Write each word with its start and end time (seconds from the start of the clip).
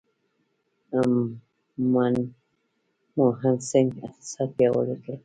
منموهن 1.93 3.55
سینګ 3.69 3.89
اقتصاد 4.05 4.49
پیاوړی 4.57 4.95
کړ. 5.03 5.13